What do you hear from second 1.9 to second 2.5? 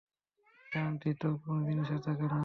থাকে না।